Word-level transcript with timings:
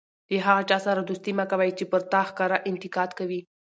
له 0.31 0.37
هغه 0.47 0.61
چا 0.69 0.77
سره 0.85 1.01
دوستي 1.09 1.31
مه 1.37 1.45
کوئ! 1.51 1.69
چي 1.77 1.85
پر 1.91 2.01
تا 2.11 2.21
ښکاره 2.29 2.57
انتقاد 2.69 3.09
کوي. 3.19 3.41